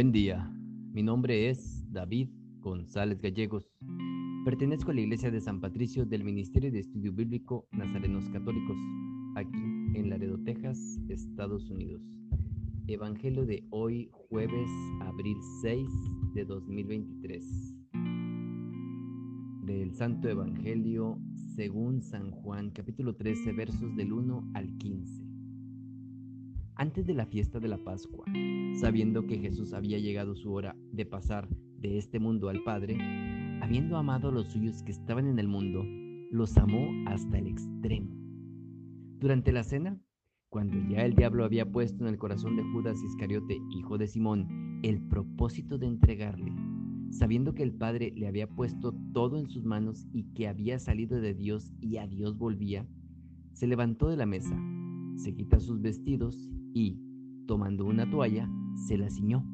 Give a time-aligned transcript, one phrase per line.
[0.00, 0.50] Buen día,
[0.94, 2.30] mi nombre es David
[2.60, 3.70] González Gallegos.
[4.46, 8.78] Pertenezco a la Iglesia de San Patricio del Ministerio de Estudio Bíblico Nazarenos Católicos,
[9.36, 9.58] aquí
[9.94, 10.78] en Laredo, Texas,
[11.10, 12.00] Estados Unidos.
[12.86, 14.70] Evangelio de hoy, jueves,
[15.02, 15.86] abril 6
[16.32, 17.74] de 2023.
[19.66, 21.18] Del Santo Evangelio
[21.56, 25.19] según San Juan, capítulo 13, versos del 1 al 15
[26.80, 28.24] antes de la fiesta de la Pascua,
[28.80, 31.46] sabiendo que Jesús había llegado su hora de pasar
[31.78, 32.96] de este mundo al Padre,
[33.60, 35.84] habiendo amado a los suyos que estaban en el mundo,
[36.30, 38.16] los amó hasta el extremo.
[39.18, 40.00] Durante la cena,
[40.48, 44.80] cuando ya el diablo había puesto en el corazón de Judas Iscariote, hijo de Simón,
[44.82, 46.50] el propósito de entregarle,
[47.10, 51.20] sabiendo que el Padre le había puesto todo en sus manos y que había salido
[51.20, 52.86] de Dios y a Dios volvía,
[53.52, 54.58] se levantó de la mesa,
[55.16, 56.98] se quita sus vestidos y,
[57.46, 59.44] tomando una toalla, se la ciñó.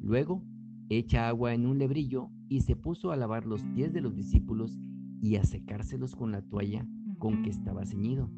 [0.00, 0.44] Luego,
[0.88, 4.78] echa agua en un lebrillo y se puso a lavar los pies de los discípulos
[5.20, 6.86] y a secárselos con la toalla
[7.18, 8.30] con que estaba ceñido.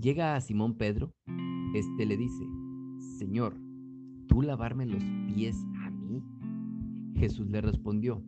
[0.00, 1.14] Llega a Simón Pedro,
[1.74, 2.44] este le dice,
[3.18, 3.56] Señor,
[4.26, 6.22] ¿tú lavarme los pies a mí?
[7.14, 8.22] Jesús le respondió,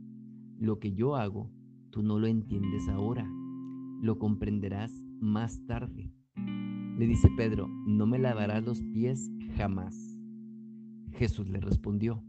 [0.59, 1.51] lo que yo hago,
[1.91, 3.31] tú no lo entiendes ahora,
[4.01, 6.13] lo comprenderás más tarde.
[6.97, 9.95] Le dice Pedro, no me lavarás los pies jamás.
[11.13, 12.25] Jesús le respondió,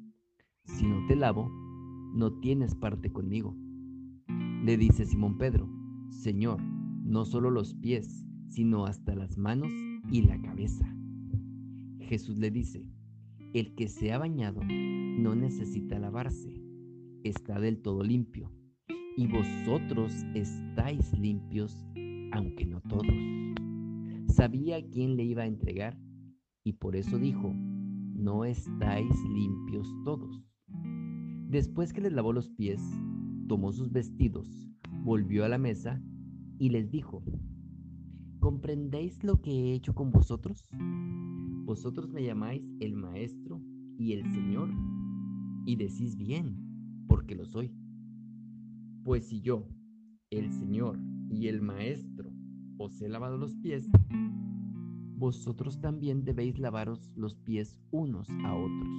[0.65, 1.49] si no te lavo,
[2.13, 3.55] no tienes parte conmigo.
[4.27, 5.69] Le dice Simón Pedro,
[6.09, 9.71] Señor, no solo los pies, sino hasta las manos
[10.11, 10.85] y la cabeza.
[12.01, 12.85] Jesús le dice,
[13.53, 16.61] el que se ha bañado no necesita lavarse,
[17.23, 18.51] está del todo limpio,
[19.15, 21.87] y vosotros estáis limpios,
[22.33, 23.05] aunque no todos
[24.37, 25.97] sabía quién le iba a entregar
[26.63, 30.45] y por eso dijo, no estáis limpios todos.
[31.49, 32.79] Después que les lavó los pies,
[33.47, 34.47] tomó sus vestidos,
[35.03, 35.99] volvió a la mesa
[36.59, 37.23] y les dijo,
[38.39, 40.69] ¿comprendéis lo que he hecho con vosotros?
[41.65, 43.59] Vosotros me llamáis el Maestro
[43.97, 44.69] y el Señor,
[45.65, 47.73] y decís bien, porque lo soy.
[49.03, 49.67] Pues si yo,
[50.29, 52.36] el Señor y el Maestro,
[52.77, 53.89] os he lavado los pies,
[55.17, 58.89] vosotros también debéis lavaros los pies unos a otros.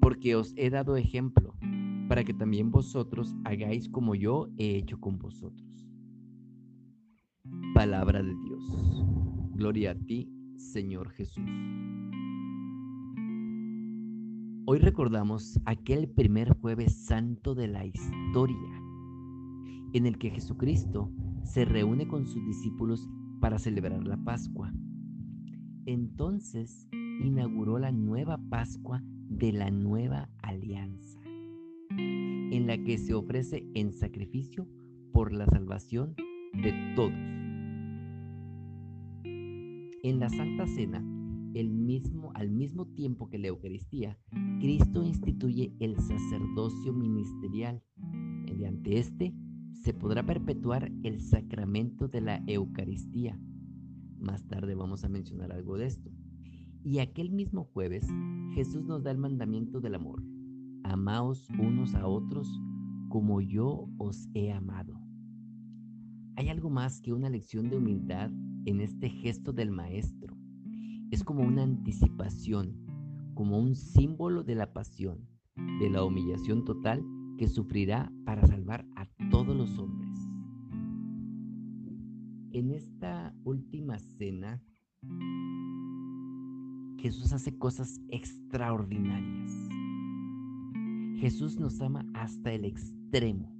[0.00, 1.54] Porque os he dado ejemplo,
[2.08, 5.86] para que también vosotros hagáis como yo he hecho con vosotros.
[7.74, 9.04] Palabra de Dios.
[9.54, 11.44] Gloria a ti, Señor Jesús.
[14.70, 18.77] Hoy recordamos aquel primer jueves santo de la historia,
[19.92, 21.10] en el que Jesucristo
[21.44, 23.08] se reúne con sus discípulos
[23.40, 24.72] para celebrar la Pascua.
[25.86, 31.20] Entonces inauguró la nueva Pascua de la nueva alianza,
[31.90, 34.66] en la que se ofrece en sacrificio
[35.12, 36.14] por la salvación
[36.52, 37.12] de todos.
[40.02, 41.04] En la Santa Cena,
[41.54, 44.18] el mismo, al mismo tiempo que la Eucaristía,
[44.60, 47.82] Cristo instituye el sacerdocio ministerial.
[48.44, 49.34] Mediante este
[49.72, 53.38] se podrá perpetuar el sacramento de la Eucaristía.
[54.18, 56.10] Más tarde vamos a mencionar algo de esto.
[56.84, 58.06] Y aquel mismo jueves
[58.54, 60.22] Jesús nos da el mandamiento del amor.
[60.82, 62.48] Amaos unos a otros
[63.08, 65.00] como yo os he amado.
[66.36, 68.30] Hay algo más que una lección de humildad
[68.64, 70.36] en este gesto del Maestro.
[71.10, 72.76] Es como una anticipación,
[73.34, 75.26] como un símbolo de la pasión,
[75.80, 77.04] de la humillación total
[77.38, 80.18] que sufrirá para salvar a todos los hombres.
[82.52, 84.62] En esta última cena,
[86.98, 89.52] Jesús hace cosas extraordinarias.
[91.20, 93.52] Jesús nos ama hasta el extremo.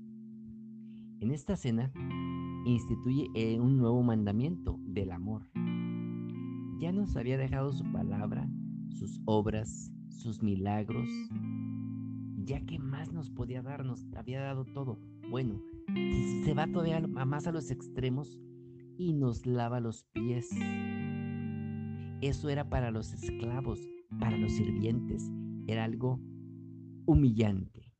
[1.20, 1.92] En esta cena
[2.64, 5.48] instituye eh, un nuevo mandamiento del amor.
[6.78, 8.48] Ya nos había dejado su palabra,
[8.90, 11.08] sus obras, sus milagros,
[12.48, 14.98] ya que más nos podía dar, nos había dado todo.
[15.30, 15.60] Bueno,
[16.44, 18.40] se va todavía más a los extremos
[18.96, 20.48] y nos lava los pies.
[22.22, 23.78] Eso era para los esclavos,
[24.18, 25.30] para los sirvientes,
[25.66, 26.18] era algo
[27.04, 27.92] humillante.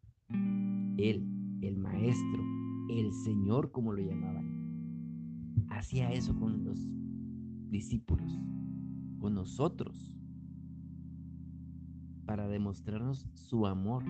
[0.96, 1.28] Él,
[1.60, 2.42] el maestro,
[2.88, 6.80] el Señor, como lo llamaban, hacía eso con los
[7.68, 8.40] discípulos,
[9.18, 10.17] con nosotros
[12.28, 14.04] para demostrarnos su amor.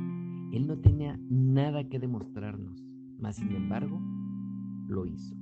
[0.52, 2.82] Él no tenía nada que demostrarnos,
[3.16, 4.02] mas sin embargo
[4.88, 5.36] lo hizo.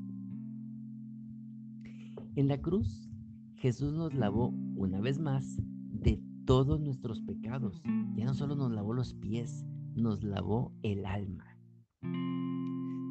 [2.34, 3.08] En la cruz,
[3.56, 5.58] Jesús nos lavó una vez más
[5.90, 7.82] de todos nuestros pecados.
[8.14, 9.64] Ya no solo nos lavó los pies,
[9.94, 11.46] nos lavó el alma.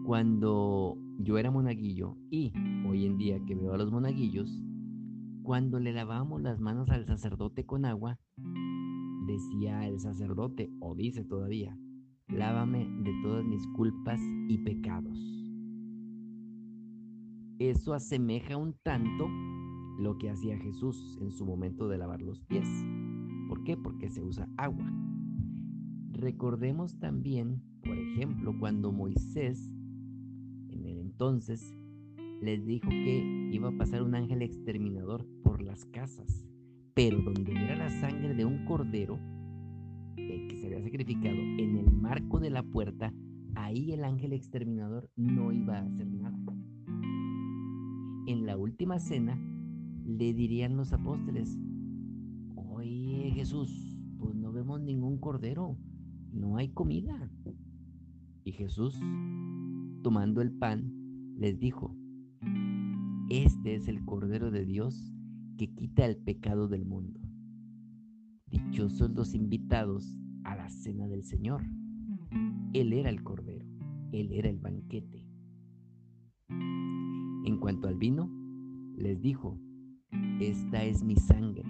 [0.06, 2.54] Cuando yo era monaguillo y
[2.88, 4.62] hoy en día que veo a los monaguillos,
[5.42, 8.20] cuando le lavamos las manos al sacerdote con agua,
[9.26, 11.78] decía el sacerdote, o dice todavía,
[12.28, 15.18] lávame de todas mis culpas y pecados.
[17.60, 19.30] Eso asemeja un tanto
[19.98, 22.68] lo que hacía Jesús en su momento de lavar los pies.
[23.48, 23.78] ¿Por qué?
[23.78, 24.92] Porque se usa agua.
[26.12, 29.70] Recordemos también, por ejemplo, cuando Moisés,
[30.70, 31.74] en el entonces,
[32.42, 36.46] les dijo que iba a pasar un ángel exterminador por las casas,
[36.96, 39.20] pero donde era la sangre de un cordero
[40.16, 43.14] eh, que se había sacrificado en el marco de la puerta,
[43.54, 46.40] ahí el ángel exterminador no iba a hacer nada.
[48.28, 49.38] En la última cena
[50.06, 51.60] le dirían los apóstoles,
[52.56, 55.78] oye Jesús, pues no vemos ningún cordero,
[56.32, 57.30] no hay comida.
[58.46, 58.98] Y Jesús,
[60.02, 60.94] tomando el pan,
[61.38, 61.94] les dijo,
[63.30, 65.15] este es el Cordero de Dios
[65.58, 67.20] que quita el pecado del mundo.
[68.48, 71.64] Dichosos los invitados a la cena del Señor.
[72.74, 73.66] Él era el Cordero,
[74.12, 75.26] Él era el banquete.
[76.50, 78.30] En cuanto al vino,
[78.98, 79.60] les dijo,
[80.40, 81.64] esta es mi sangre,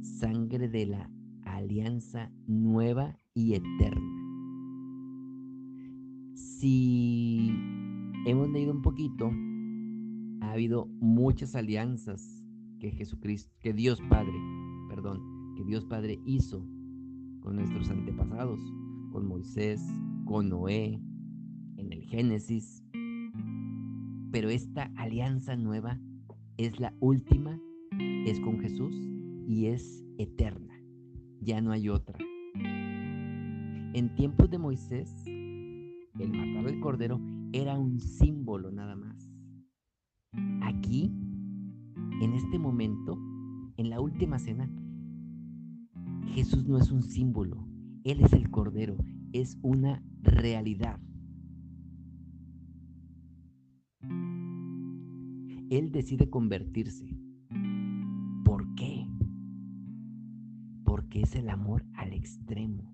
[0.00, 1.10] sangre de la
[1.44, 4.02] alianza nueva y eterna.
[6.34, 7.52] Si
[8.26, 9.30] hemos leído un poquito,
[10.40, 12.45] ha habido muchas alianzas
[12.86, 14.38] que Jesucristo, que Dios Padre,
[14.88, 16.64] perdón, que Dios Padre hizo
[17.40, 18.60] con nuestros antepasados,
[19.10, 19.82] con Moisés,
[20.24, 21.00] con Noé,
[21.78, 22.84] en el Génesis.
[24.30, 25.98] Pero esta alianza nueva
[26.58, 27.58] es la última,
[28.24, 28.94] es con Jesús
[29.48, 30.80] y es eterna.
[31.40, 32.16] Ya no hay otra.
[32.54, 37.20] En tiempos de Moisés, el matar al cordero
[37.52, 39.28] era un símbolo nada más.
[40.62, 41.10] Aquí,
[42.20, 43.18] en este momento,
[43.76, 44.70] en la última cena,
[46.28, 47.66] Jesús no es un símbolo,
[48.04, 48.96] Él es el cordero,
[49.32, 50.98] es una realidad.
[55.68, 57.18] Él decide convertirse.
[58.44, 59.06] ¿Por qué?
[60.84, 62.92] Porque es el amor al extremo.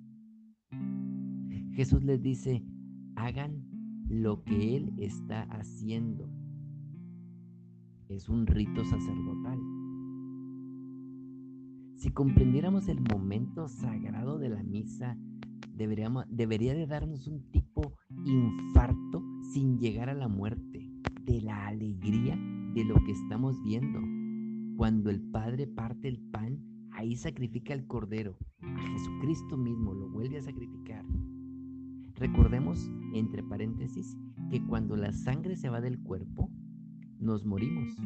[1.75, 2.65] Jesús les dice,
[3.17, 3.65] hagan
[4.09, 6.29] lo que Él está haciendo.
[8.13, 9.59] Es un rito sacerdotal.
[11.97, 15.17] Si comprendiéramos el momento sagrado de la misa,
[15.75, 17.95] deberíamos, debería de darnos un tipo
[18.27, 19.25] infarto
[19.55, 20.93] sin llegar a la muerte,
[21.25, 22.39] de la alegría
[22.75, 23.99] de lo que estamos viendo.
[24.77, 26.61] Cuando el Padre parte el pan,
[26.91, 28.37] ahí sacrifica el Cordero.
[28.61, 31.07] A Jesucristo mismo lo vuelve a sacrificar.
[32.17, 34.19] Recordemos, entre paréntesis,
[34.51, 36.51] que cuando la sangre se va del cuerpo,
[37.23, 37.97] nos morimos.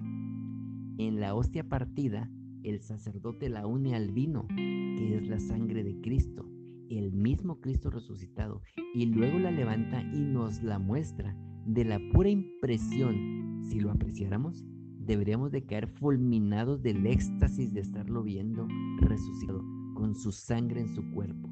[0.98, 2.30] En la hostia partida,
[2.62, 6.48] el sacerdote la une al vino, que es la sangre de Cristo,
[6.88, 8.62] el mismo Cristo resucitado,
[8.94, 11.36] y luego la levanta y nos la muestra.
[11.66, 14.64] De la pura impresión, si lo apreciáramos,
[15.00, 18.68] deberíamos de caer fulminados del éxtasis de estarlo viendo
[19.00, 19.64] resucitado,
[19.94, 21.50] con su sangre en su cuerpo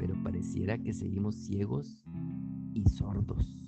[0.00, 2.02] pero pareciera que seguimos ciegos
[2.72, 3.66] y sordos.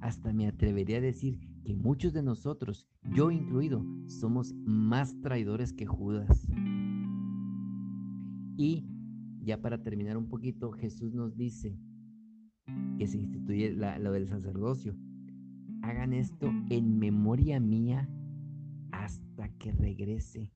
[0.00, 5.86] Hasta me atrevería a decir que muchos de nosotros, yo incluido, somos más traidores que
[5.86, 6.48] Judas.
[8.56, 8.86] Y
[9.42, 11.78] ya para terminar un poquito, Jesús nos dice
[12.98, 14.96] que se instituye lo del sacerdocio.
[15.82, 18.08] Hagan esto en memoria mía
[18.92, 20.50] hasta que regrese.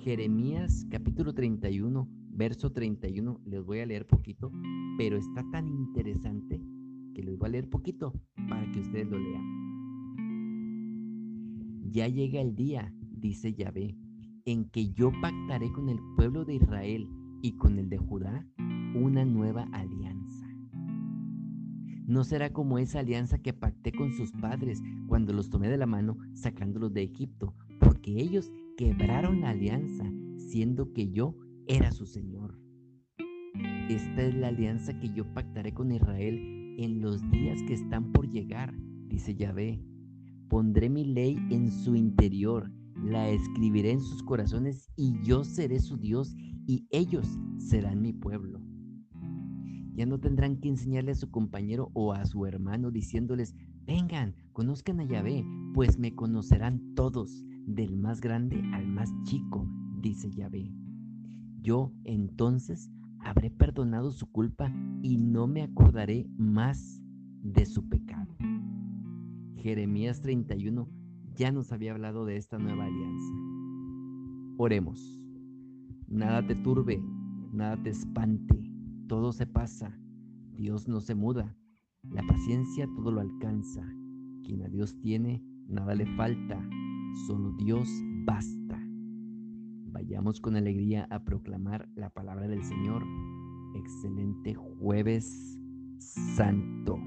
[0.00, 2.08] Jeremías capítulo 31,
[2.40, 4.50] verso 31, les voy a leer poquito,
[4.96, 6.58] pero está tan interesante
[7.14, 8.14] que les voy a leer poquito
[8.48, 9.44] para que ustedes lo lean.
[11.90, 13.94] Ya llega el día, dice Yahvé,
[14.46, 17.10] en que yo pactaré con el pueblo de Israel
[17.42, 18.46] y con el de Judá
[18.94, 20.48] una nueva alianza.
[22.06, 25.86] No será como esa alianza que pacté con sus padres cuando los tomé de la
[25.86, 31.36] mano sacándolos de Egipto, porque ellos quebraron la alianza, siendo que yo
[31.70, 32.58] era su Señor.
[33.88, 38.28] Esta es la alianza que yo pactaré con Israel en los días que están por
[38.28, 38.74] llegar,
[39.06, 39.80] dice Yahvé.
[40.48, 42.72] Pondré mi ley en su interior,
[43.04, 46.34] la escribiré en sus corazones y yo seré su Dios
[46.66, 48.60] y ellos serán mi pueblo.
[49.94, 53.54] Ya no tendrán que enseñarle a su compañero o a su hermano diciéndoles,
[53.86, 60.32] vengan, conozcan a Yahvé, pues me conocerán todos, del más grande al más chico, dice
[60.32, 60.72] Yahvé.
[61.62, 62.90] Yo entonces
[63.20, 67.02] habré perdonado su culpa y no me acordaré más
[67.42, 68.34] de su pecado.
[69.56, 70.88] Jeremías 31
[71.34, 73.34] ya nos había hablado de esta nueva alianza.
[74.56, 75.18] Oremos.
[76.08, 77.02] Nada te turbe,
[77.52, 78.70] nada te espante,
[79.06, 79.96] todo se pasa,
[80.56, 81.56] Dios no se muda,
[82.02, 83.86] la paciencia todo lo alcanza,
[84.42, 86.60] quien a Dios tiene, nada le falta,
[87.26, 87.88] solo Dios
[88.24, 88.59] basta.
[90.20, 93.02] Vayamos con alegría a proclamar la palabra del Señor.
[93.74, 95.56] Excelente jueves
[96.36, 96.98] santo.